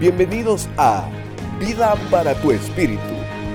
[0.00, 1.08] Bienvenidos a
[1.58, 3.02] Vida para tu Espíritu,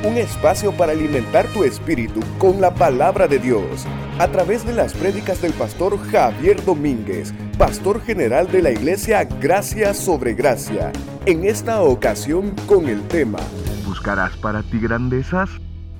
[0.04, 3.86] un espacio para alimentar tu espíritu con la palabra de Dios,
[4.20, 9.94] a través de las prédicas del pastor Javier Domínguez, pastor general de la iglesia Gracia
[9.94, 10.92] sobre Gracia,
[11.26, 13.40] en esta ocasión con el tema
[13.86, 15.50] ¿Buscarás para ti grandezas?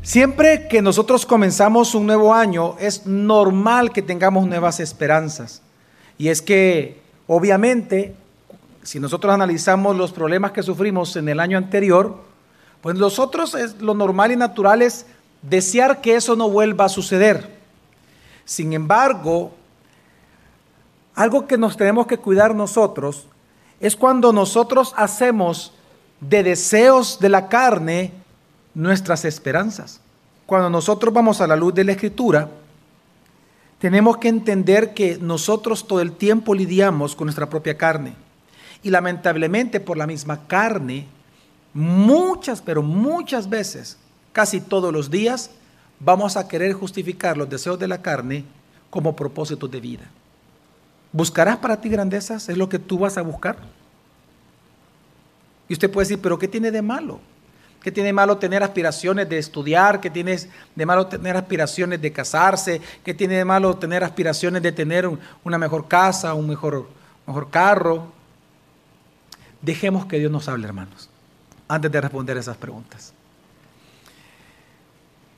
[0.02, 5.62] Siempre que nosotros comenzamos un nuevo año, es normal que tengamos nuevas esperanzas.
[6.18, 8.18] Y es que, obviamente,
[8.84, 12.18] si nosotros analizamos los problemas que sufrimos en el año anterior,
[12.82, 15.06] pues nosotros es lo normal y natural es
[15.42, 17.58] desear que eso no vuelva a suceder.
[18.46, 19.54] Sin embargo,
[21.16, 23.28] algo que nos tenemos que cuidar nosotros
[23.80, 25.74] es cuando nosotros hacemos
[26.20, 28.12] de deseos de la carne
[28.74, 30.02] nuestras esperanzas.
[30.46, 32.50] Cuando nosotros vamos a la luz de la escritura,
[33.80, 38.16] tenemos que entender que nosotros todo el tiempo lidiamos con nuestra propia carne.
[38.84, 41.08] Y lamentablemente por la misma carne,
[41.74, 43.98] muchas, pero muchas veces,
[44.32, 45.50] casi todos los días,
[46.00, 48.44] vamos a querer justificar los deseos de la carne
[48.90, 50.04] como propósitos de vida.
[51.12, 52.50] ¿Buscarás para ti grandezas?
[52.50, 53.58] ¿Es lo que tú vas a buscar?
[55.70, 57.20] Y usted puede decir, pero ¿qué tiene de malo?
[57.82, 60.00] ¿Qué tiene de malo tener aspiraciones de estudiar?
[60.00, 60.38] ¿Qué tiene
[60.76, 62.82] de malo tener aspiraciones de casarse?
[63.04, 65.10] ¿Qué tiene de malo tener aspiraciones de tener
[65.44, 66.88] una mejor casa, un mejor,
[67.28, 68.08] mejor carro?
[69.64, 71.10] Dejemos que Dios nos hable, hermanos,
[71.70, 73.14] antes de responder esas preguntas.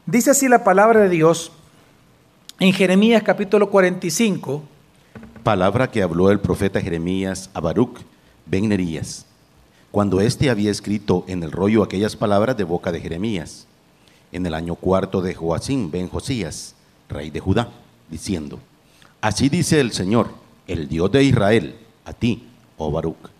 [0.07, 1.51] Dice así la palabra de Dios
[2.59, 4.63] en Jeremías capítulo 45.
[5.43, 7.99] Palabra que habló el profeta Jeremías a Baruch
[8.47, 9.27] ben Nerías,
[9.91, 13.67] cuando éste había escrito en el rollo aquellas palabras de boca de Jeremías,
[14.31, 16.73] en el año cuarto de Joacín ben Josías,
[17.09, 17.69] rey de Judá,
[18.09, 18.57] diciendo,
[19.21, 20.29] Así dice el Señor,
[20.65, 23.34] el Dios de Israel, a ti, oh Baruch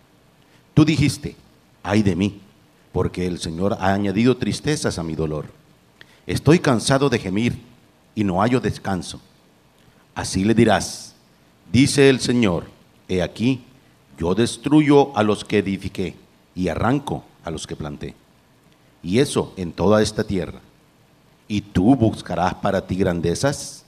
[0.76, 1.34] Tú dijiste,
[1.82, 2.38] ay de mí,
[2.92, 5.46] porque el Señor ha añadido tristezas a mi dolor.
[6.26, 7.58] Estoy cansado de gemir
[8.14, 9.18] y no hallo descanso.
[10.14, 11.14] Así le dirás,
[11.72, 12.66] dice el Señor,
[13.08, 13.64] he aquí,
[14.18, 16.14] yo destruyo a los que edifiqué
[16.54, 18.14] y arranco a los que planté.
[19.02, 20.60] Y eso en toda esta tierra.
[21.48, 23.86] ¿Y tú buscarás para ti grandezas?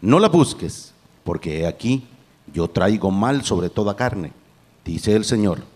[0.00, 0.94] No la busques,
[1.24, 2.04] porque he aquí,
[2.54, 4.32] yo traigo mal sobre toda carne,
[4.84, 5.72] dice el Señor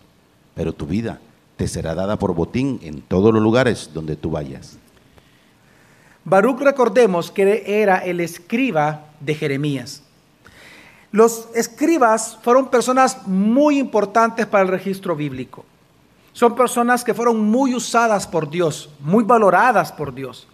[0.57, 1.19] pero tu vida
[1.55, 4.77] te será dada por botín en todos los lugares donde tú vayas.
[6.25, 10.01] Baruch recordemos que era el escriba de Jeremías.
[11.11, 15.63] Los escribas fueron personas muy importantes para el registro bíblico.
[16.33, 20.47] Son personas que fueron muy usadas por Dios, muy valoradas por Dios,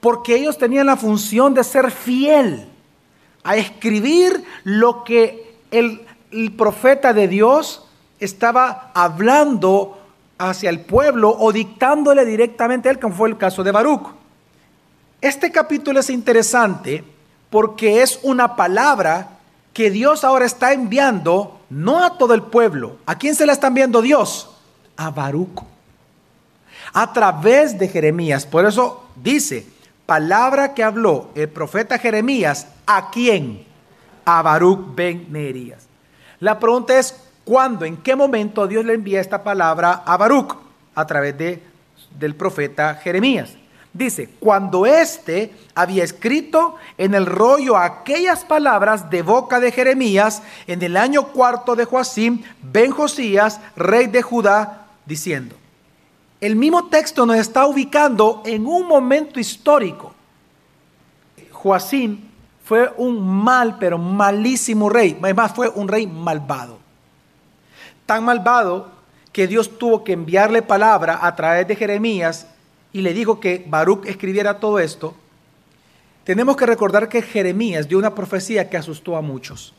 [0.00, 2.66] porque ellos tenían la función de ser fiel
[3.42, 6.00] a escribir lo que el,
[6.30, 7.83] el profeta de Dios
[8.20, 9.98] estaba hablando
[10.38, 14.08] hacia el pueblo o dictándole directamente a él, como fue el caso de Baruch.
[15.20, 17.04] Este capítulo es interesante
[17.50, 19.38] porque es una palabra
[19.72, 22.98] que Dios ahora está enviando no a todo el pueblo.
[23.06, 24.50] ¿A quién se la está enviando Dios?
[24.96, 25.62] A Baruch.
[26.92, 28.46] A través de Jeremías.
[28.46, 29.66] Por eso dice,
[30.06, 33.64] palabra que habló el profeta Jeremías, ¿a quién?
[34.24, 35.86] A Baruch ben Nerías.
[36.40, 40.56] La pregunta es, ¿Cuándo, en qué momento Dios le envía esta palabra a Baruch?
[40.94, 41.62] A través de,
[42.18, 43.56] del profeta Jeremías.
[43.92, 50.82] Dice, cuando éste había escrito en el rollo aquellas palabras de boca de Jeremías en
[50.82, 55.54] el año cuarto de Joacim, ben Josías, rey de Judá, diciendo,
[56.40, 60.12] el mismo texto nos está ubicando en un momento histórico.
[61.52, 62.20] Joacim
[62.64, 65.16] fue un mal, pero malísimo rey.
[65.22, 66.83] Además, fue un rey malvado
[68.06, 68.92] tan malvado
[69.32, 72.46] que Dios tuvo que enviarle palabra a través de Jeremías
[72.92, 75.16] y le dijo que Baruch escribiera todo esto,
[76.22, 79.74] tenemos que recordar que Jeremías dio una profecía que asustó a muchos.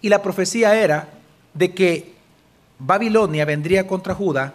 [0.00, 1.08] Y la profecía era
[1.54, 2.14] de que
[2.78, 4.54] Babilonia vendría contra Judá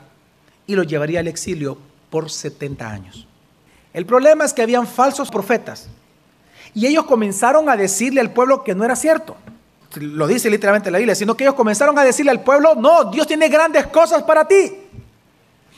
[0.68, 1.78] y lo llevaría al exilio
[2.10, 3.28] por 70 años.
[3.94, 5.90] El problema es que habían falsos profetas
[6.74, 9.36] y ellos comenzaron a decirle al pueblo que no era cierto
[9.96, 13.28] lo dice literalmente la Biblia, sino que ellos comenzaron a decirle al pueblo, no, Dios
[13.28, 14.74] tiene grandes cosas para ti.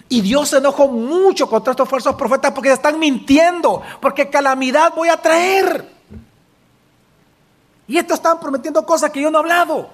[0.10, 5.10] Y Dios se enojó mucho contra estos falsos profetas porque están mintiendo, porque calamidad voy
[5.10, 5.90] a traer.
[7.88, 9.90] Y estos están prometiendo cosas que yo no he hablado.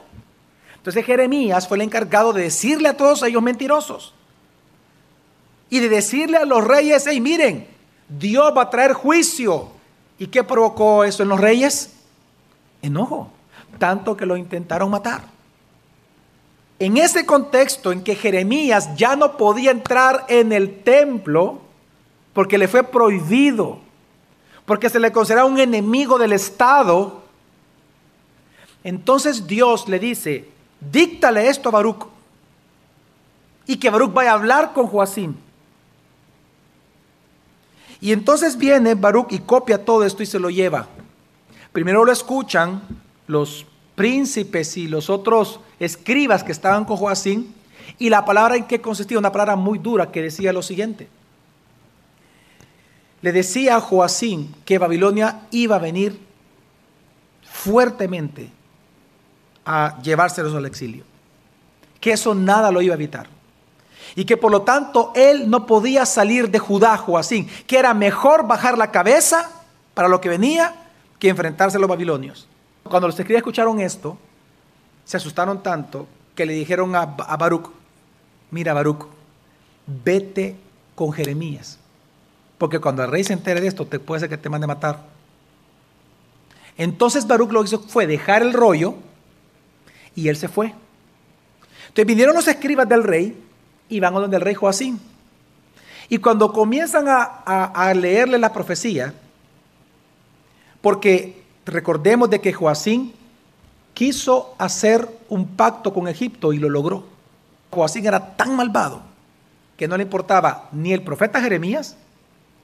[0.76, 4.14] Entonces Jeremías fue el encargado de decirle a todos ellos mentirosos.
[5.70, 7.68] Y de decirle a los reyes, hey, miren,
[8.08, 9.70] Dios va a traer juicio.
[10.18, 11.94] ¿Y qué provocó eso en los reyes?
[12.82, 13.32] Enojo
[13.78, 15.24] tanto que lo intentaron matar.
[16.80, 21.60] En ese contexto en que Jeremías ya no podía entrar en el templo
[22.34, 23.80] porque le fue prohibido,
[24.66, 27.22] porque se le consideraba un enemigo del Estado,
[28.84, 30.50] entonces Dios le dice,
[30.80, 32.06] díctale esto a Baruch
[33.66, 35.36] y que Baruch vaya a hablar con Joacim.
[38.00, 40.88] Y entonces viene Baruch y copia todo esto y se lo lleva.
[41.74, 42.82] Primero lo escuchan
[43.30, 47.54] los príncipes y los otros escribas que estaban con Joacim
[48.00, 51.08] y la palabra en que consistía, una palabra muy dura que decía lo siguiente.
[53.22, 56.20] Le decía a Joacim que Babilonia iba a venir
[57.44, 58.50] fuertemente
[59.64, 61.04] a llevárselos al exilio,
[62.02, 63.28] que eso nada lo iba a evitar
[64.16, 68.48] y que por lo tanto él no podía salir de Judá, Joacín, que era mejor
[68.48, 69.52] bajar la cabeza
[69.94, 70.74] para lo que venía
[71.20, 72.48] que enfrentarse a los babilonios.
[72.90, 74.18] Cuando los escribas escucharon esto,
[75.06, 77.70] se asustaron tanto que le dijeron a, a Baruch,
[78.52, 79.06] mira Baruch,
[79.86, 80.56] vete
[80.96, 81.80] con Jeremías,
[82.58, 84.68] porque cuando el rey se entere de esto, te puede ser que te mande a
[84.68, 85.06] matar.
[86.78, 88.96] Entonces Baruch lo que hizo fue dejar el rollo
[90.16, 90.74] y él se fue.
[91.90, 93.38] Entonces vinieron los escribas del rey
[93.90, 95.00] y van a donde el rey Joacín.
[96.08, 99.14] Y cuando comienzan a, leerle la profecía,
[100.82, 103.14] porque recordemos de que Joacín
[103.94, 107.04] quiso hacer un pacto con Egipto y lo logró.
[107.70, 109.02] Joacín era tan malvado
[109.78, 111.96] que no le importaba ni el profeta Jeremías,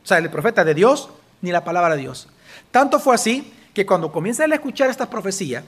[0.03, 1.09] o sea, el profeta de Dios,
[1.41, 2.27] ni la palabra de Dios.
[2.71, 5.63] Tanto fue así que cuando comienzan a escuchar estas profecías,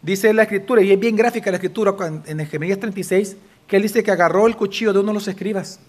[0.00, 1.94] dice la escritura, y es bien gráfica la escritura
[2.26, 3.36] en Jeremías 36,
[3.66, 5.80] que él dice que agarró el cuchillo de uno de los escribas.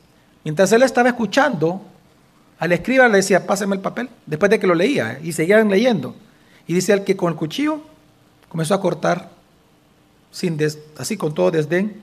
[0.44, 1.82] Mientras él estaba escuchando,
[2.64, 6.16] al escriba le decía, pásame el papel, después de que lo leía, y seguían leyendo.
[6.66, 7.82] Y dice él que con el cuchillo
[8.48, 9.32] comenzó a cortar,
[10.32, 10.58] sin
[10.98, 12.02] así con todo desdén,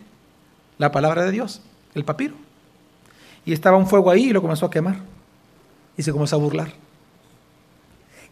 [0.77, 1.62] la palabra de Dios,
[1.95, 2.35] el papiro.
[3.47, 4.97] Y estaba un fuego ahí y lo comenzó a quemar.
[5.97, 6.75] Y se comenzó a burlar.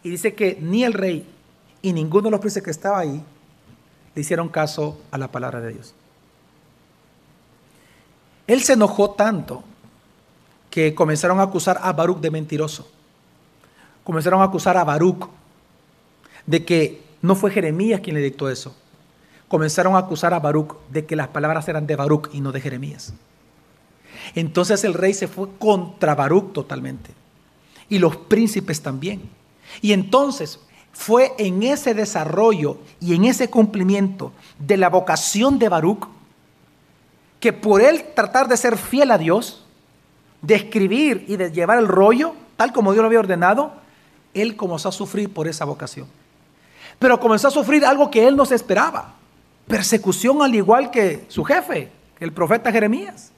[0.03, 1.27] Y dice que ni el rey
[1.81, 3.23] y ninguno de los príncipes que estaba ahí
[4.13, 5.95] le hicieron caso a la palabra de Dios.
[8.45, 9.63] Él se enojó tanto
[10.69, 12.89] que comenzaron a acusar a Baruch de mentiroso.
[14.03, 15.27] Comenzaron a acusar a Baruch
[16.45, 18.75] de que no fue Jeremías quien le dictó eso.
[19.47, 22.61] Comenzaron a acusar a Baruch de que las palabras eran de Baruch y no de
[22.61, 23.13] Jeremías.
[24.35, 27.11] Entonces el rey se fue contra Baruch totalmente.
[27.89, 29.29] Y los príncipes también.
[29.81, 30.59] Y entonces
[30.91, 36.07] fue en ese desarrollo y en ese cumplimiento de la vocación de Baruch
[37.39, 39.65] que por él tratar de ser fiel a Dios,
[40.41, 43.73] de escribir y de llevar el rollo, tal como Dios lo había ordenado,
[44.33, 46.07] él comenzó a sufrir por esa vocación.
[46.97, 49.13] Pero comenzó a sufrir algo que él no se esperaba,
[49.67, 53.31] persecución al igual que su jefe, el profeta Jeremías.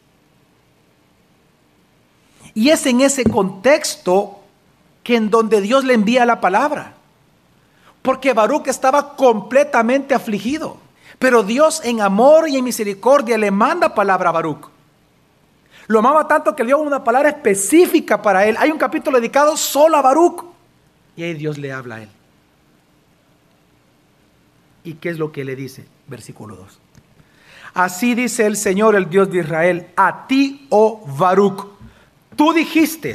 [2.53, 4.39] Y es en ese contexto
[5.03, 6.95] que en donde Dios le envía la palabra.
[8.01, 10.77] Porque Baruch estaba completamente afligido.
[11.19, 14.67] Pero Dios en amor y en misericordia le manda palabra a Baruch.
[15.91, 18.55] Lo amaba tanto que le dio una palabra específica para él.
[18.57, 20.45] Hay un capítulo dedicado solo a Baruch.
[21.17, 22.09] Y ahí Dios le habla a él.
[24.85, 25.85] ¿Y qué es lo que le dice?
[26.07, 26.79] Versículo 2.
[27.73, 31.67] Así dice el Señor, el Dios de Israel, a ti, oh Baruch,
[32.37, 33.13] tú dijiste,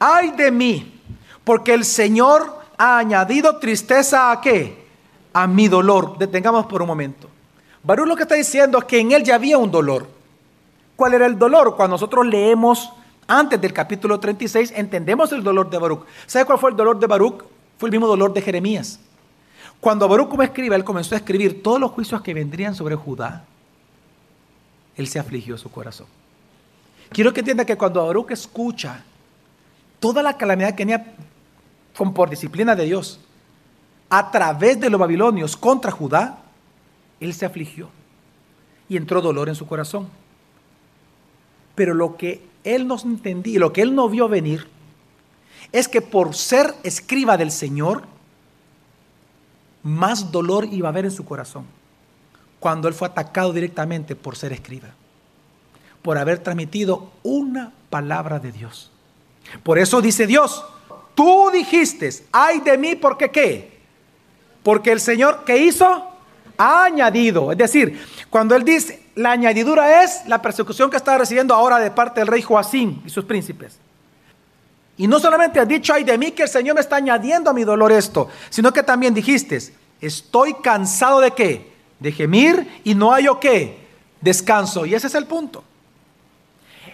[0.00, 1.00] ay de mí,
[1.44, 4.84] porque el Señor ha añadido tristeza a qué?
[5.32, 6.18] a mi dolor.
[6.18, 7.28] Detengamos por un momento.
[7.84, 10.17] Baruch lo que está diciendo es que en él ya había un dolor.
[10.98, 11.76] ¿Cuál era el dolor?
[11.76, 12.92] Cuando nosotros leemos
[13.28, 16.04] antes del capítulo 36, entendemos el dolor de Baruch.
[16.26, 17.44] ¿Sabe cuál fue el dolor de Baruch?
[17.78, 18.98] Fue el mismo dolor de Jeremías.
[19.78, 23.44] Cuando Baruch como escribe, él comenzó a escribir todos los juicios que vendrían sobre Judá,
[24.96, 26.08] él se afligió su corazón.
[27.10, 29.04] Quiero que entienda que cuando Baruch escucha
[30.00, 31.14] toda la calamidad que tenía
[32.12, 33.20] por disciplina de Dios,
[34.10, 36.40] a través de los babilonios contra Judá,
[37.20, 37.88] él se afligió
[38.88, 40.08] y entró dolor en su corazón.
[41.78, 44.66] Pero lo que él no entendía, lo que él no vio venir,
[45.70, 48.02] es que por ser escriba del Señor,
[49.84, 51.66] más dolor iba a haber en su corazón
[52.58, 54.88] cuando él fue atacado directamente por ser escriba,
[56.02, 58.90] por haber transmitido una palabra de Dios.
[59.62, 60.64] Por eso dice Dios,
[61.14, 63.78] tú dijiste, ay de mí, porque qué?
[64.64, 66.08] Porque el Señor, ¿qué hizo?
[66.56, 67.52] Ha añadido.
[67.52, 71.90] Es decir, cuando Él dice, la añadidura es la persecución que está recibiendo ahora de
[71.90, 73.78] parte del rey Joacín y sus príncipes.
[74.96, 77.52] Y no solamente has dicho, ay de mí que el Señor me está añadiendo a
[77.52, 79.60] mi dolor esto, sino que también dijiste,
[80.00, 81.78] estoy cansado de qué?
[81.98, 83.86] de gemir y no hay o qué,
[84.20, 84.86] descanso.
[84.86, 85.64] Y ese es el punto.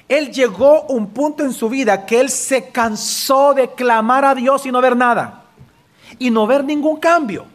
[0.09, 4.65] Él llegó un punto en su vida que él se cansó de clamar a Dios
[4.67, 5.45] y no ver nada.
[6.19, 7.47] Y no ver ningún cambio.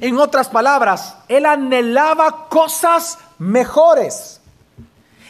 [0.00, 4.40] En otras palabras, él anhelaba cosas mejores.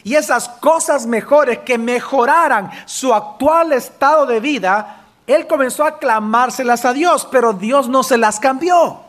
[0.03, 6.85] Y esas cosas mejores que mejoraran su actual estado de vida, él comenzó a clamárselas
[6.85, 8.99] a Dios, pero Dios no se las cambió.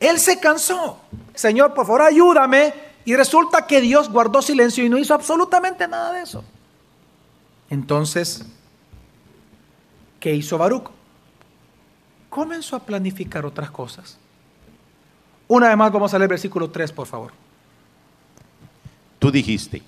[0.00, 0.98] Él se cansó.
[1.34, 2.72] Señor, por favor, ayúdame.
[3.04, 6.42] Y resulta que Dios guardó silencio y no hizo absolutamente nada de eso.
[7.68, 8.44] Entonces,
[10.20, 10.90] ¿qué hizo Baruch?
[12.30, 14.18] Comenzó a planificar otras cosas.
[15.54, 17.30] Una vez más vamos a leer versículo 3, por favor.
[19.20, 19.82] Tú dijiste,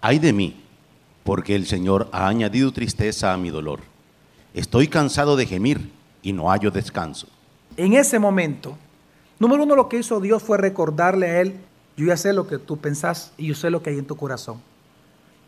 [0.00, 0.62] ay de mí,
[1.24, 3.80] porque el Señor ha añadido tristeza a mi dolor.
[4.54, 5.90] Estoy cansado de gemir
[6.22, 7.26] y no hallo descanso.
[7.76, 8.78] En ese momento,
[9.40, 11.56] número uno, lo que hizo Dios fue recordarle a él,
[11.96, 14.14] yo ya sé lo que tú pensás y yo sé lo que hay en tu
[14.14, 14.62] corazón.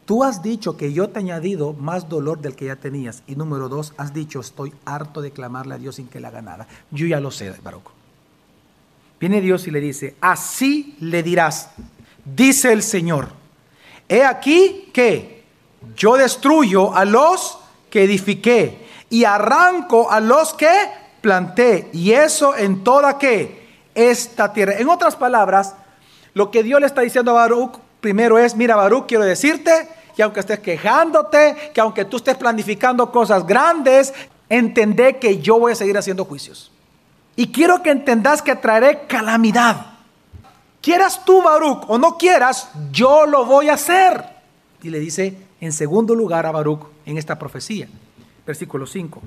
[0.04, 3.22] Tú has dicho que yo te he añadido más dolor del que ya tenías.
[3.28, 6.42] Y número dos, has dicho, estoy harto de clamarle a Dios sin que le haga
[6.42, 6.66] nada.
[6.90, 8.01] Yo ya lo sé, Baruch.
[9.22, 11.70] Viene Dios y le dice, así le dirás,
[12.24, 13.28] dice el Señor,
[14.08, 15.44] he aquí que
[15.94, 17.56] yo destruyo a los
[17.88, 20.72] que edifiqué y arranco a los que
[21.20, 23.64] planté, y eso en toda que
[23.94, 24.78] esta tierra.
[24.78, 25.76] En otras palabras,
[26.34, 30.24] lo que Dios le está diciendo a Baruch primero es, mira Baruch, quiero decirte que
[30.24, 34.12] aunque estés quejándote, que aunque tú estés planificando cosas grandes,
[34.48, 36.71] entendé que yo voy a seguir haciendo juicios.
[37.36, 39.86] Y quiero que entendas que traeré calamidad.
[40.80, 44.24] Quieras tú, Baruch, o no quieras, yo lo voy a hacer.
[44.82, 47.88] Y le dice en segundo lugar a Baruch en esta profecía,
[48.44, 49.22] versículo 5.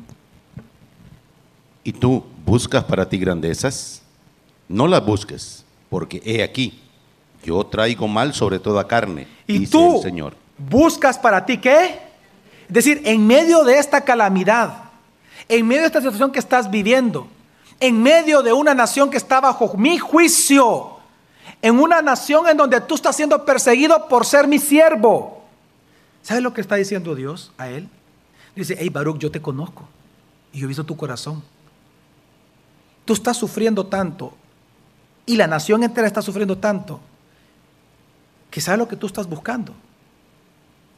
[1.83, 4.01] ¿Y tú buscas para ti grandezas?
[4.67, 6.81] No las busques, porque he aquí,
[7.43, 10.35] yo traigo mal sobre toda carne, y dice tú el Señor.
[10.57, 11.99] buscas para ti qué?
[12.67, 14.89] Es decir, en medio de esta calamidad,
[15.47, 17.27] en medio de esta situación que estás viviendo,
[17.79, 20.97] en medio de una nación que está bajo mi juicio,
[21.61, 25.43] en una nación en donde tú estás siendo perseguido por ser mi siervo.
[26.21, 27.89] ¿Sabes lo que está diciendo Dios a él?
[28.55, 29.87] Dice, hey Baruch, yo te conozco
[30.51, 31.43] y yo he visto tu corazón.
[33.03, 34.33] Tú estás sufriendo tanto
[35.25, 36.99] y la nación entera está sufriendo tanto
[38.49, 39.73] que sabes lo que tú estás buscando.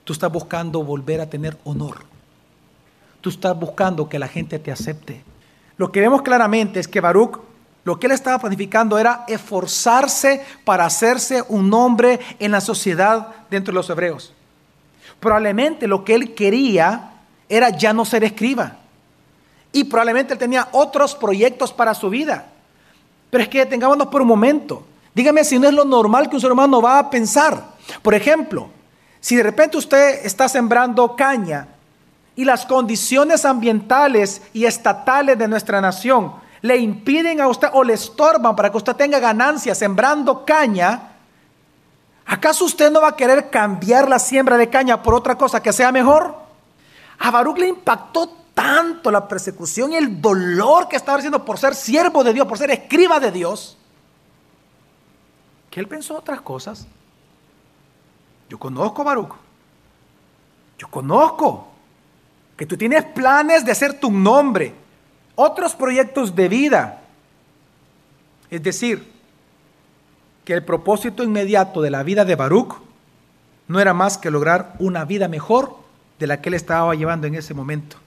[0.03, 2.05] Tú estás buscando volver a tener honor.
[3.19, 5.23] Tú estás buscando que la gente te acepte.
[5.77, 7.39] Lo que vemos claramente es que Baruch,
[7.83, 13.71] lo que él estaba planificando era esforzarse para hacerse un nombre en la sociedad dentro
[13.71, 14.33] de los hebreos.
[15.19, 17.11] Probablemente lo que él quería
[17.47, 18.77] era ya no ser escriba.
[19.71, 22.47] Y probablemente él tenía otros proyectos para su vida.
[23.29, 24.85] Pero es que detengámonos por un momento.
[25.13, 27.63] Dígame si no es lo normal que un ser humano va a pensar.
[28.01, 28.69] Por ejemplo,
[29.19, 31.67] si de repente usted está sembrando caña
[32.37, 37.93] y las condiciones ambientales y estatales de nuestra nación le impiden a usted o le
[37.93, 41.13] estorban para que usted tenga ganancias sembrando caña,
[42.27, 45.73] ¿acaso usted no va a querer cambiar la siembra de caña por otra cosa que
[45.73, 46.35] sea mejor?
[47.19, 51.73] A Baruch le impactó tanto la persecución y el dolor que estaba haciendo por ser
[51.73, 53.77] siervo de Dios, por ser escriba de Dios,
[55.71, 56.85] que él pensó otras cosas.
[58.47, 59.33] Yo conozco a Baruch.
[60.77, 61.76] Yo conozco
[62.57, 64.73] que tú tienes planes de hacer tu nombre,
[65.35, 67.01] otros proyectos de vida.
[68.49, 69.07] Es decir,
[70.43, 72.75] que el propósito inmediato de la vida de Baruch
[73.67, 75.77] no era más que lograr una vida mejor
[76.19, 77.97] de la que él estaba llevando en ese momento.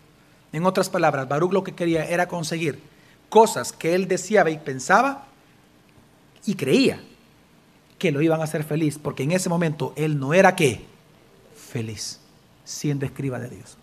[0.52, 2.82] En otras palabras, Baruch lo que quería era conseguir
[3.28, 5.26] cosas que él deseaba y pensaba
[6.44, 7.00] y creía
[7.98, 10.84] que lo iban a hacer feliz, porque en ese momento él no era qué?
[11.54, 12.18] Feliz,
[12.64, 13.76] siendo escriba de Dios.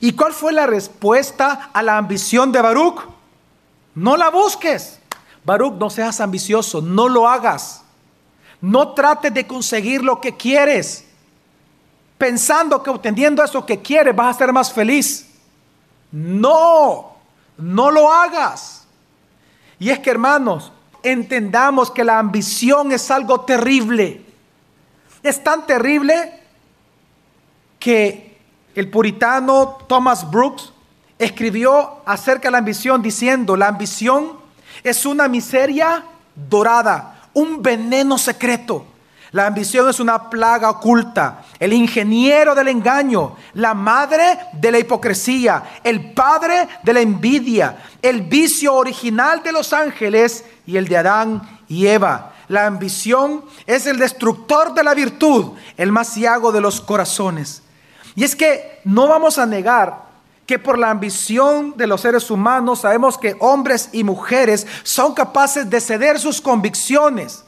[0.00, 3.02] ¿Y cuál fue la respuesta a la ambición de Baruch?
[3.94, 4.98] No la busques.
[5.44, 7.82] Baruch, no seas ambicioso, no lo hagas.
[8.60, 11.04] No trates de conseguir lo que quieres,
[12.16, 15.28] pensando que obteniendo eso que quieres vas a ser más feliz.
[16.10, 17.16] No,
[17.58, 18.86] no lo hagas.
[19.78, 20.72] Y es que hermanos,
[21.02, 24.24] entendamos que la ambición es algo terrible.
[25.22, 26.40] Es tan terrible
[27.78, 28.33] que
[28.74, 30.72] el puritano Thomas Brooks
[31.18, 34.32] escribió acerca de la ambición diciendo, la ambición
[34.82, 36.04] es una miseria
[36.34, 38.86] dorada, un veneno secreto
[39.34, 45.80] La ambición es una plaga oculta, el ingeniero del engaño, la madre de la hipocresía,
[45.82, 51.60] el padre de la envidia, el vicio original de los ángeles y el de Adán
[51.66, 52.32] y Eva.
[52.46, 57.63] La ambición es el destructor de la virtud, el masiago de los corazones.
[58.16, 60.04] Y es que no vamos a negar
[60.46, 65.68] que por la ambición de los seres humanos sabemos que hombres y mujeres son capaces
[65.68, 67.44] de ceder sus convicciones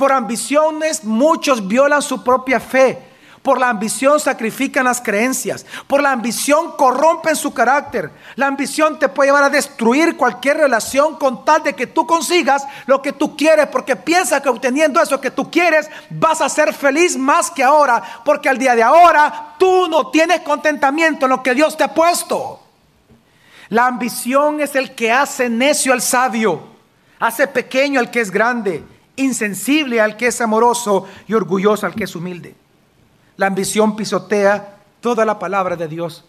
[0.00, 3.09] por ambiciones muchos violan su propia fe.
[3.42, 5.64] Por la ambición sacrifican las creencias.
[5.86, 8.10] Por la ambición corrompen su carácter.
[8.36, 12.66] La ambición te puede llevar a destruir cualquier relación con tal de que tú consigas
[12.86, 13.66] lo que tú quieres.
[13.68, 18.02] Porque piensas que obteniendo eso que tú quieres vas a ser feliz más que ahora.
[18.26, 21.94] Porque al día de ahora tú no tienes contentamiento en lo que Dios te ha
[21.94, 22.60] puesto.
[23.70, 26.68] La ambición es el que hace necio al sabio.
[27.18, 28.84] Hace pequeño al que es grande
[29.20, 32.54] insensible al que es amoroso y orgulloso al que es humilde.
[33.40, 36.26] La ambición pisotea toda la palabra de Dios,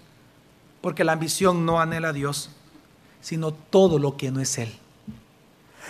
[0.80, 2.52] porque la ambición no anhela a Dios,
[3.20, 4.74] sino todo lo que no es Él.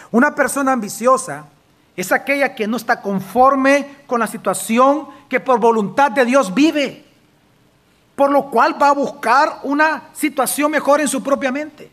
[0.09, 1.45] Una persona ambiciosa
[1.95, 7.05] es aquella que no está conforme con la situación que por voluntad de Dios vive,
[8.15, 11.91] por lo cual va a buscar una situación mejor en su propia mente.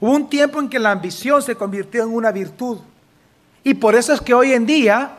[0.00, 2.76] Hubo un tiempo en que la ambición se convirtió en una virtud
[3.64, 5.16] y por eso es que hoy en día,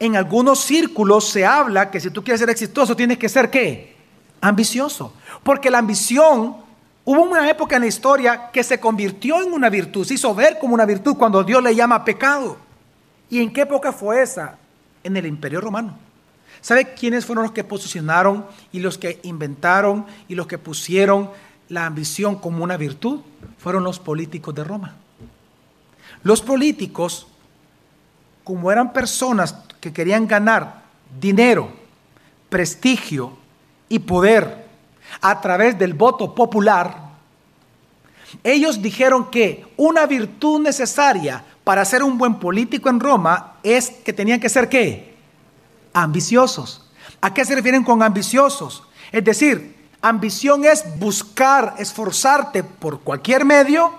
[0.00, 3.94] en algunos círculos se habla que si tú quieres ser exitoso, tienes que ser qué?
[4.40, 5.12] Ambicioso.
[5.44, 6.56] Porque la ambición,
[7.04, 10.58] hubo una época en la historia que se convirtió en una virtud, se hizo ver
[10.58, 12.56] como una virtud cuando Dios le llama pecado.
[13.28, 14.56] ¿Y en qué época fue esa?
[15.04, 15.98] En el Imperio Romano.
[16.62, 21.30] ¿Sabe quiénes fueron los que posicionaron y los que inventaron y los que pusieron
[21.68, 23.20] la ambición como una virtud?
[23.58, 24.96] Fueron los políticos de Roma.
[26.22, 27.26] Los políticos
[28.44, 30.82] como eran personas que querían ganar
[31.20, 31.70] dinero,
[32.48, 33.36] prestigio
[33.88, 34.66] y poder
[35.20, 37.10] a través del voto popular,
[38.44, 44.12] ellos dijeron que una virtud necesaria para ser un buen político en Roma es que
[44.12, 45.14] tenían que ser qué?
[45.92, 46.88] Ambiciosos.
[47.20, 48.84] ¿A qué se refieren con ambiciosos?
[49.12, 53.92] Es decir, ambición es buscar, esforzarte por cualquier medio,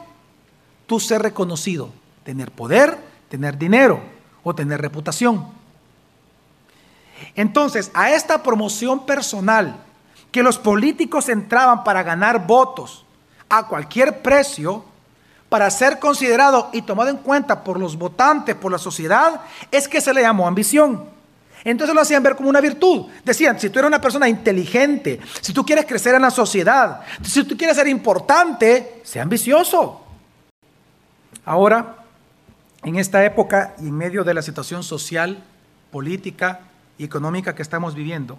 [0.88, 1.90] tú ser reconocido,
[2.24, 2.98] tener poder,
[3.30, 4.02] tener dinero
[4.44, 5.61] o tener reputación.
[7.36, 9.78] Entonces, a esta promoción personal
[10.32, 13.06] que los políticos entraban para ganar votos
[13.50, 14.86] a cualquier precio,
[15.50, 20.00] para ser considerado y tomado en cuenta por los votantes, por la sociedad, es que
[20.00, 21.10] se le llamó ambición.
[21.64, 23.08] Entonces lo hacían ver como una virtud.
[23.24, 27.44] Decían, si tú eres una persona inteligente, si tú quieres crecer en la sociedad, si
[27.44, 30.02] tú quieres ser importante, sea ambicioso.
[31.46, 31.98] Ahora,
[32.84, 35.44] en esta época y en medio de la situación social,
[35.92, 36.62] política
[37.02, 38.38] y económica que estamos viviendo,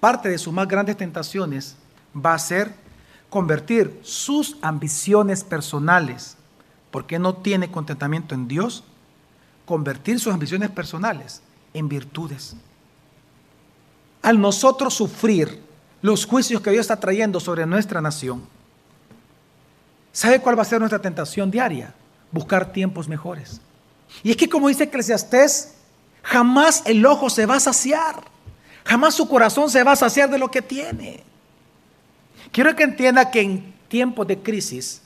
[0.00, 1.76] parte de sus más grandes tentaciones
[2.16, 2.72] va a ser
[3.28, 6.38] convertir sus ambiciones personales,
[6.90, 8.84] porque no tiene contentamiento en Dios,
[9.66, 11.42] convertir sus ambiciones personales
[11.74, 12.56] en virtudes.
[14.22, 15.62] Al nosotros sufrir
[16.00, 18.44] los juicios que Dios está trayendo sobre nuestra nación,
[20.10, 21.92] ¿sabe cuál va a ser nuestra tentación diaria?
[22.30, 23.60] buscar tiempos mejores.
[24.22, 25.74] Y es que como dice Eclesiastés,
[26.22, 28.22] jamás el ojo se va a saciar,
[28.84, 31.22] jamás su corazón se va a saciar de lo que tiene.
[32.50, 35.02] Quiero que entienda que en tiempos de crisis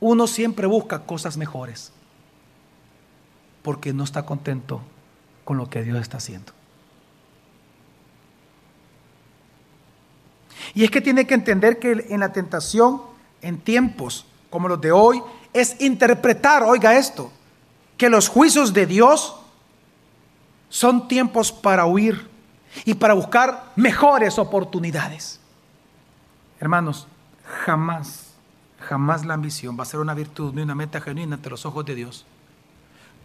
[0.00, 1.92] uno siempre busca cosas mejores,
[3.62, 4.82] porque no está contento
[5.44, 6.52] con lo que Dios está haciendo.
[10.74, 13.02] Y es que tiene que entender que en la tentación,
[13.42, 17.30] en tiempos como los de hoy, es interpretar, oiga esto,
[17.96, 19.36] que los juicios de Dios
[20.72, 22.30] son tiempos para huir
[22.86, 25.38] y para buscar mejores oportunidades.
[26.58, 27.06] Hermanos,
[27.66, 28.32] jamás,
[28.80, 31.84] jamás la ambición va a ser una virtud ni una meta genuina ante los ojos
[31.84, 32.24] de Dios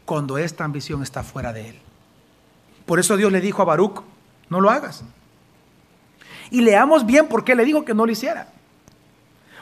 [0.04, 1.80] cuando esta ambición está fuera de Él.
[2.86, 4.02] Por eso Dios le dijo a Baruch,
[4.50, 5.06] no lo hagas.
[6.52, 8.50] Y leamos bien por qué le dijo que no lo hiciera.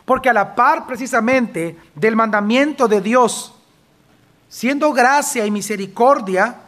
[0.05, 3.53] Porque a la par precisamente del mandamiento de Dios,
[4.49, 6.64] siendo gracia y misericordia,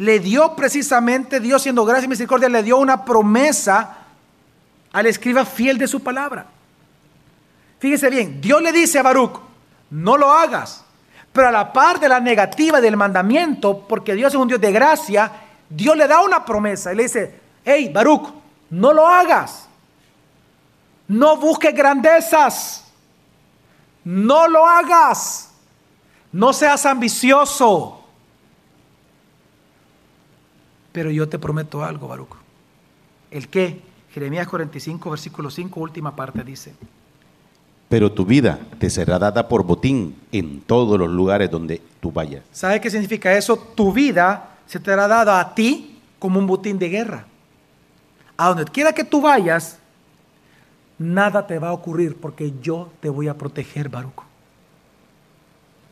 [0.00, 3.98] le dio precisamente, Dios siendo gracia y misericordia, le dio una promesa
[4.92, 6.46] al escriba fiel de su palabra.
[7.78, 9.38] Fíjese bien, Dios le dice a Baruch,
[9.90, 10.86] no lo hagas.
[11.34, 14.72] Pero a la par de la negativa del mandamiento, porque Dios es un Dios de
[14.72, 15.32] gracia,
[15.68, 18.32] Dios le da una promesa y le dice, hey, Baruch,
[18.70, 19.68] no lo hagas.
[21.08, 22.86] No busques grandezas.
[24.02, 25.50] No lo hagas.
[26.32, 27.99] No seas ambicioso.
[30.92, 32.36] Pero yo te prometo algo, Baruch.
[33.30, 33.80] ¿El qué?
[34.12, 36.74] Jeremías 45, versículo 5, última parte dice.
[37.88, 42.42] Pero tu vida te será dada por botín en todos los lugares donde tú vayas.
[42.52, 43.56] ¿Sabe qué significa eso?
[43.56, 47.26] Tu vida se te será dada a ti como un botín de guerra.
[48.36, 49.78] A donde quiera que tú vayas,
[50.98, 54.22] nada te va a ocurrir porque yo te voy a proteger, Baruch.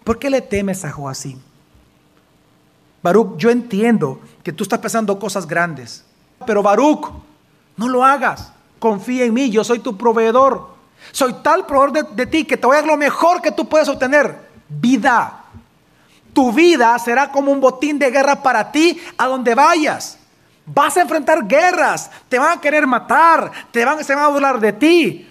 [0.05, 1.43] ¿Por qué le temes a Joacín?
[3.03, 6.05] Baruch, yo entiendo que tú estás pensando cosas grandes,
[6.47, 7.11] pero Baruch,
[7.77, 8.53] no lo hagas.
[8.79, 10.77] Confía en mí, yo soy tu proveedor.
[11.13, 13.89] Soy tal proveedor de, ti que te voy a dar lo mejor que tú puedes
[13.89, 15.45] obtener, vida.
[16.33, 20.19] Tu vida será como un botín de guerra para ti a donde vayas.
[20.67, 24.61] Vas a enfrentar guerras, te van a querer matar, te van, se van a burlar
[24.61, 25.29] de ti.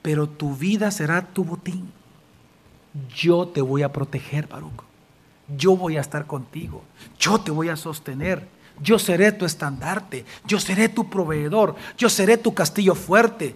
[0.00, 1.92] Pero tu vida será tu botín.
[3.14, 4.85] Yo te voy a proteger, Baruch.
[5.48, 6.82] Yo voy a estar contigo.
[7.18, 8.48] Yo te voy a sostener.
[8.80, 10.24] Yo seré tu estandarte.
[10.44, 11.76] Yo seré tu proveedor.
[11.96, 13.54] Yo seré tu castillo fuerte.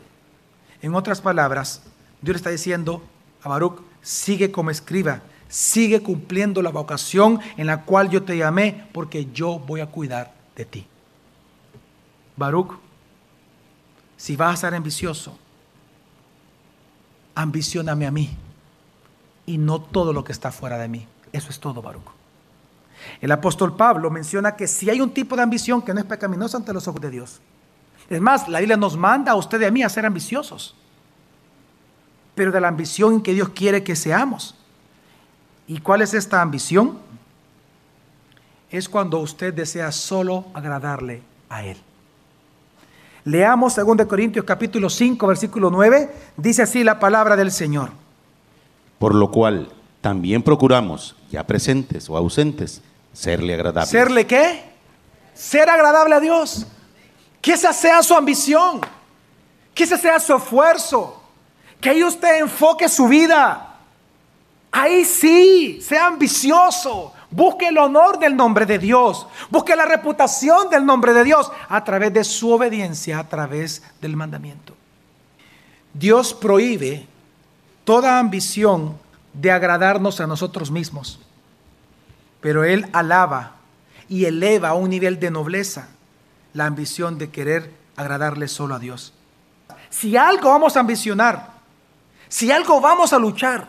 [0.82, 1.82] En otras palabras,
[2.22, 3.02] Dios le está diciendo
[3.42, 8.86] a Baruch, sigue como escriba, sigue cumpliendo la vocación en la cual yo te llamé,
[8.92, 10.86] porque yo voy a cuidar de ti.
[12.36, 12.78] Baruch,
[14.16, 15.38] si vas a ser ambicioso,
[17.34, 18.30] ambicioname a mí
[19.46, 21.06] y no todo lo que está fuera de mí.
[21.32, 22.20] Eso es todo, Baruch.
[23.20, 26.56] El apóstol Pablo menciona que si hay un tipo de ambición que no es pecaminosa
[26.56, 27.40] ante los ojos de Dios.
[28.08, 30.74] Es más, la Biblia nos manda a usted y a mí a ser ambiciosos.
[32.34, 34.56] Pero de la ambición que Dios quiere que seamos.
[35.66, 36.98] ¿Y cuál es esta ambición?
[38.70, 41.76] Es cuando usted desea solo agradarle a Él.
[43.24, 46.10] Leamos 2 Corintios capítulo 5, versículo 9.
[46.36, 47.90] Dice así la palabra del Señor.
[48.98, 52.80] Por lo cual también procuramos, ya presentes o ausentes,
[53.12, 53.90] serle agradable.
[53.90, 54.62] ¿Serle qué?
[55.34, 56.66] Ser agradable a Dios.
[57.40, 58.80] Que esa sea su ambición.
[59.74, 61.22] Que ese sea su esfuerzo.
[61.80, 63.76] Que ahí usted enfoque su vida.
[64.70, 67.12] Ahí sí, sea ambicioso.
[67.30, 69.26] Busque el honor del nombre de Dios.
[69.50, 74.16] Busque la reputación del nombre de Dios a través de su obediencia, a través del
[74.16, 74.74] mandamiento.
[75.92, 77.06] Dios prohíbe
[77.84, 78.96] toda ambición
[79.32, 81.20] de agradarnos a nosotros mismos,
[82.40, 83.56] pero Él alaba
[84.08, 85.88] y eleva a un nivel de nobleza
[86.52, 89.12] la ambición de querer agradarle solo a Dios.
[89.88, 91.48] Si algo vamos a ambicionar,
[92.28, 93.68] si algo vamos a luchar,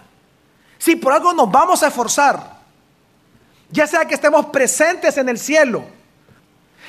[0.77, 2.59] si por algo nos vamos a esforzar,
[3.69, 5.85] ya sea que estemos presentes en el cielo,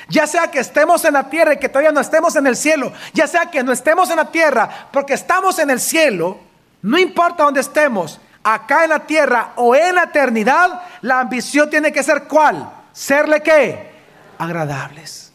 [0.09, 2.91] ya sea que estemos en la tierra y que todavía no estemos en el cielo,
[3.13, 6.39] ya sea que no estemos en la tierra porque estamos en el cielo,
[6.81, 11.91] no importa dónde estemos, acá en la tierra o en la eternidad, la ambición tiene
[11.91, 12.71] que ser cuál?
[12.91, 13.91] Serle qué?
[14.37, 15.31] Agradables.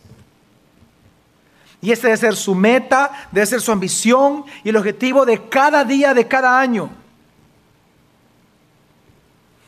[1.80, 5.84] Y ese debe ser su meta, debe ser su ambición y el objetivo de cada
[5.84, 6.90] día, de cada año.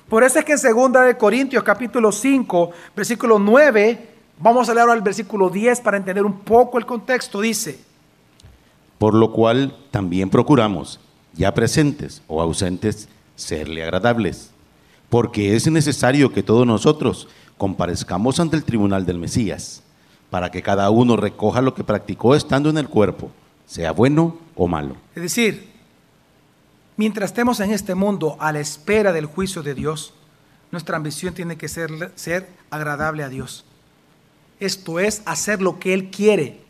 [0.09, 4.83] Por eso es que en 2 de Corintios capítulo 5, versículo 9, vamos a leer
[4.83, 7.79] ahora el versículo 10 para entender un poco el contexto, dice.
[8.99, 10.99] Por lo cual también procuramos,
[11.33, 13.09] ya presentes o ausentes,
[13.41, 14.51] serle agradables,
[15.09, 19.83] porque es necesario que todos nosotros comparezcamos ante el tribunal del Mesías,
[20.31, 23.31] para que cada uno recoja lo que practicó estando en el cuerpo,
[23.67, 24.97] sea bueno o malo.
[25.15, 25.71] Es decir,
[26.97, 30.15] mientras estemos en este mundo a la espera del juicio de Dios,
[30.71, 33.65] nuestra ambición tiene que ser, ser agradable a Dios.
[34.61, 36.61] Esto es hacer lo que Él quiere,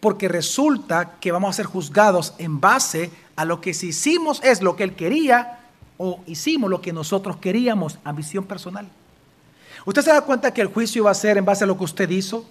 [0.00, 4.60] porque resulta que vamos a ser juzgados en base a lo que si hicimos es
[4.60, 5.59] lo que Él quería,
[6.02, 8.88] o hicimos lo que nosotros queríamos, ambición personal.
[9.84, 11.84] ¿Usted se da cuenta que el juicio va a ser en base a lo que
[11.84, 12.46] usted hizo?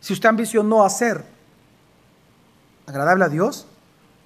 [0.00, 1.22] Si usted ambicionó hacer
[2.86, 3.66] agradable a Dios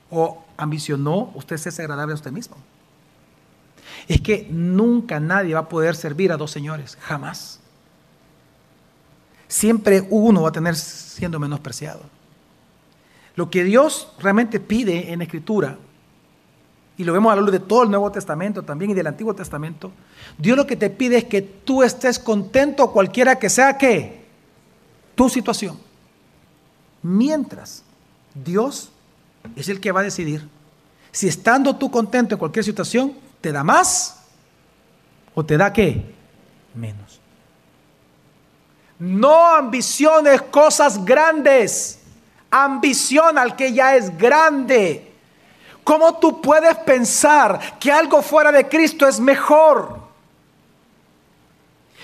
[0.08, 2.56] o ambicionó usted ser agradable a usted mismo.
[4.06, 7.58] Es que nunca nadie va a poder servir a dos señores, jamás.
[9.48, 12.02] Siempre uno va a tener siendo menospreciado.
[13.34, 15.76] Lo que Dios realmente pide en Escritura
[16.96, 19.34] y lo vemos a la luz de todo el Nuevo Testamento también y del Antiguo
[19.34, 19.90] Testamento,
[20.36, 24.24] Dios lo que te pide es que tú estés contento cualquiera que sea que
[25.14, 25.78] tu situación.
[27.02, 27.82] Mientras
[28.34, 28.90] Dios
[29.56, 30.46] es el que va a decidir
[31.12, 34.20] si estando tú contento en cualquier situación, te da más
[35.34, 36.14] o te da qué?
[36.74, 37.20] Menos.
[38.98, 42.00] No ambiciones cosas grandes.
[42.50, 45.09] Ambición al que ya es grande.
[45.84, 50.00] ¿Cómo tú puedes pensar que algo fuera de Cristo es mejor?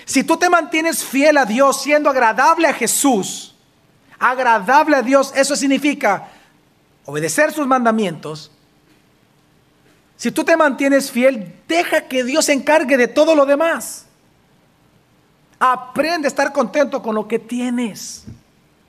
[0.05, 3.55] Si tú te mantienes fiel a Dios, siendo agradable a Jesús,
[4.17, 6.29] agradable a Dios, eso significa
[7.05, 8.51] obedecer sus mandamientos.
[10.15, 14.05] Si tú te mantienes fiel, deja que Dios se encargue de todo lo demás.
[15.59, 18.25] Aprende a estar contento con lo que tienes.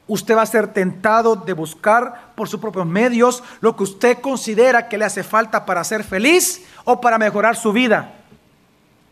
[0.08, 4.88] Usted va a ser tentado de buscar por sus propios medios lo que usted considera
[4.88, 8.14] que le hace falta para ser feliz o para mejorar su vida.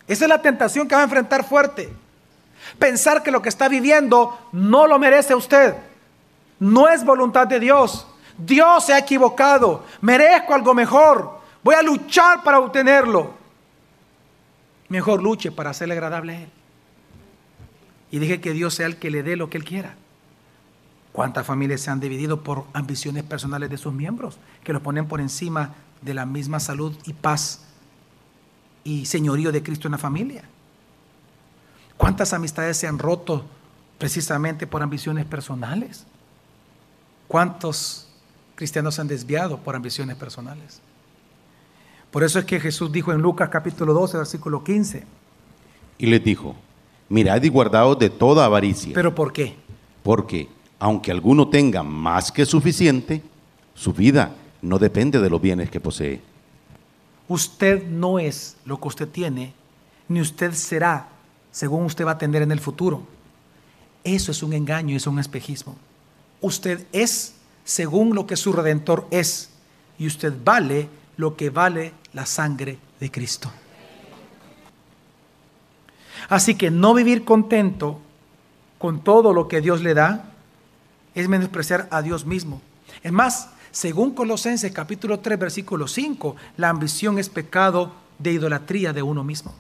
[0.09, 1.93] Esa es la tentación que va a enfrentar fuerte.
[2.79, 5.75] Pensar que lo que está viviendo no lo merece usted.
[6.59, 8.07] No es voluntad de Dios.
[8.39, 9.85] Dios se ha equivocado.
[10.01, 11.41] Merezco algo mejor.
[11.63, 13.35] Voy a luchar para obtenerlo.
[14.89, 16.49] Mejor luche para hacerle agradable a Él.
[18.11, 19.97] Y deje que Dios sea el que le dé lo que Él quiera.
[21.17, 25.23] ¿Cuántas familias se han dividido por ambiciones personales de sus miembros que los ponen por
[25.23, 27.63] encima de la misma salud y paz
[28.85, 30.43] y señorío de Cristo en la familia?
[31.97, 33.47] ¿Cuántas amistades se han roto
[33.97, 36.05] precisamente por ambiciones personales?
[37.29, 38.09] ¿Cuántos
[38.55, 40.83] cristianos se han desviado por ambiciones personales?
[42.11, 45.07] Por eso es que Jesús dijo en Lucas capítulo 12, versículo 15.
[45.97, 46.57] Y les dijo,
[47.09, 48.93] mirad y guardaos de toda avaricia.
[48.93, 49.57] ¿Pero por qué?
[50.03, 53.23] Porque, aunque alguno tenga más que suficiente,
[53.75, 56.21] su vida no depende de los bienes que posee.
[57.29, 59.53] Usted no es lo que usted tiene,
[60.09, 61.09] ni usted será
[61.51, 63.03] según usted va a atender en el futuro.
[64.05, 65.75] Eso es un engaño, es un espejismo.
[66.41, 67.35] Usted es
[67.65, 69.51] según lo que su redentor es,
[69.99, 73.51] y usted vale lo que vale la sangre de Cristo.
[76.29, 78.01] Así que no vivir contento
[78.79, 80.36] con todo lo que Dios le da
[81.17, 82.61] es menospreciar a Dios mismo.
[83.03, 89.03] Es más, según Colosenses capítulo 3 versículo 5, la ambición es pecado de idolatría de
[89.03, 89.55] uno mismo.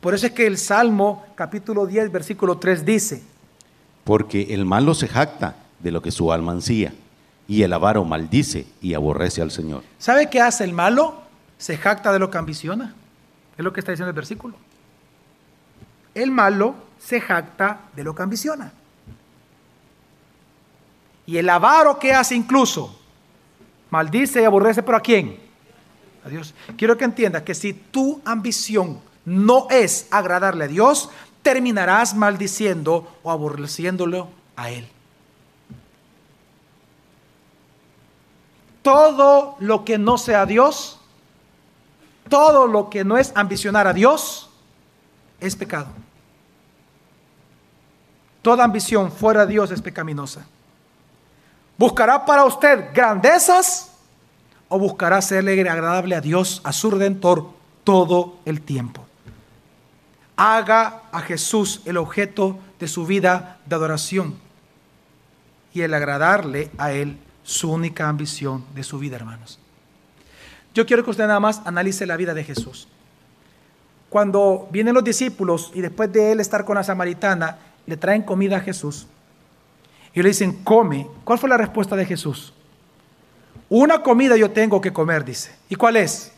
[0.00, 3.22] Por eso es que el Salmo capítulo 10 versículo 3 dice,
[4.04, 6.92] Porque el malo se jacta de lo que su alma ansía,
[7.46, 9.82] y el avaro maldice y aborrece al Señor.
[9.98, 11.22] ¿sabe qué hace el malo?
[11.58, 12.94] Se jacta de lo que ambiciona.
[13.56, 14.56] Es lo que está diciendo el versículo.
[16.14, 18.72] El malo se jacta de lo que ambiciona.
[21.28, 22.98] Y el avaro que hace incluso
[23.90, 25.38] maldice y aborrece, pero ¿a quién?
[26.24, 26.54] A Dios.
[26.78, 31.10] Quiero que entiendas que si tu ambición no es agradarle a Dios,
[31.42, 34.88] terminarás maldiciendo o aborreciéndolo a Él.
[38.80, 40.98] Todo lo que no sea Dios,
[42.30, 44.48] todo lo que no es ambicionar a Dios,
[45.40, 45.88] es pecado.
[48.40, 50.46] Toda ambición fuera de Dios es pecaminosa.
[51.78, 53.92] ¿Buscará para usted grandezas
[54.68, 57.50] o buscará serle agradable a Dios, a su redentor,
[57.84, 59.06] todo el tiempo?
[60.36, 64.34] Haga a Jesús el objeto de su vida de adoración
[65.72, 69.60] y el agradarle a Él su única ambición de su vida, hermanos.
[70.74, 72.88] Yo quiero que usted nada más analice la vida de Jesús.
[74.10, 78.56] Cuando vienen los discípulos y después de él estar con la samaritana, le traen comida
[78.56, 79.06] a Jesús
[80.18, 81.06] y le dicen, come.
[81.24, 82.52] ¿Cuál fue la respuesta de Jesús?
[83.68, 85.54] Una comida yo tengo que comer, dice.
[85.68, 86.32] ¿Y cuál es?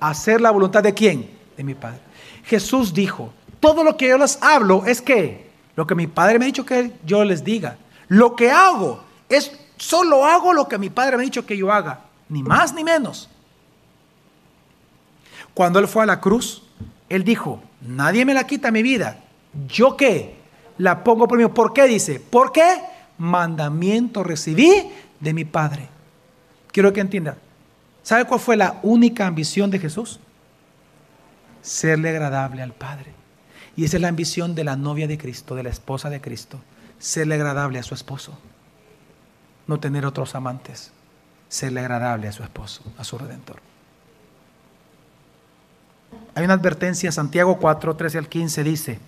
[0.00, 1.30] Hacer la voluntad de quién?
[1.56, 2.00] De mi Padre.
[2.44, 6.44] Jesús dijo, todo lo que yo les hablo es que lo que mi Padre me
[6.44, 7.78] ha dicho que yo les diga.
[8.08, 11.72] Lo que hago es, solo hago lo que mi Padre me ha dicho que yo
[11.72, 12.00] haga.
[12.28, 13.30] Ni más ni menos.
[15.54, 16.62] Cuando Él fue a la cruz,
[17.08, 19.20] Él dijo, nadie me la quita mi vida.
[19.66, 20.36] ¿Yo qué?
[20.76, 21.46] La pongo por mí.
[21.46, 22.20] ¿Por qué dice?
[22.20, 22.87] ¿Por qué?
[23.18, 24.70] Mandamiento recibí
[25.20, 25.88] de mi Padre.
[26.72, 27.36] Quiero que entienda.
[28.02, 30.20] ¿Sabe cuál fue la única ambición de Jesús?
[31.60, 33.12] Serle agradable al Padre.
[33.76, 36.58] Y esa es la ambición de la novia de Cristo, de la esposa de Cristo.
[36.98, 38.38] Serle agradable a su esposo.
[39.66, 40.92] No tener otros amantes.
[41.48, 43.60] Serle agradable a su esposo, a su redentor.
[46.34, 48.98] Hay una advertencia, Santiago 4, 13 al 15 dice,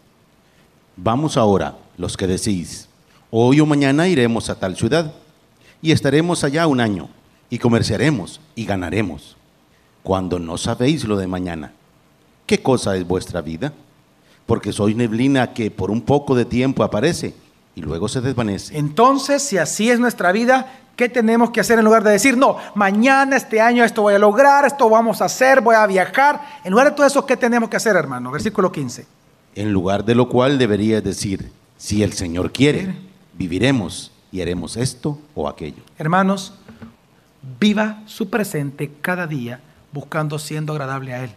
[0.96, 2.89] Vamos ahora, los que decís,
[3.30, 5.12] hoy o mañana iremos a tal ciudad,
[5.82, 7.08] y estaremos allá un año,
[7.48, 9.36] y comerciaremos, y ganaremos,
[10.02, 11.72] cuando no sabéis lo de mañana.
[12.46, 13.72] ¿Qué cosa es vuestra vida?
[14.46, 17.34] Porque sois neblina que por un poco de tiempo aparece
[17.76, 18.76] y luego se desvanece.
[18.76, 22.56] Entonces, si así es nuestra vida, ¿qué tenemos que hacer en lugar de decir, no,
[22.74, 26.40] mañana, este año, esto voy a lograr, esto vamos a hacer, voy a viajar?
[26.64, 28.30] En lugar de todo eso, ¿qué tenemos que hacer, hermano?
[28.32, 29.06] Versículo 15.
[29.54, 32.94] En lugar de lo cual deberías decir, si el Señor quiere,
[33.40, 35.82] viviremos y haremos esto o aquello.
[35.96, 36.52] Hermanos,
[37.58, 39.60] viva su presente cada día
[39.92, 41.30] buscando siendo agradable a Él,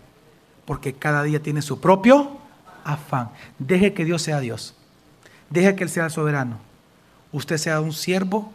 [0.65, 2.37] porque cada día tiene su propio
[2.83, 3.29] afán.
[3.57, 4.75] Deje que Dios sea Dios.
[5.49, 6.57] Deje que Él sea el soberano.
[7.31, 8.51] Usted sea un siervo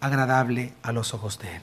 [0.00, 1.62] agradable a los ojos de Él.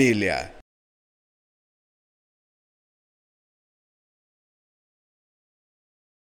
[0.00, 0.59] familia.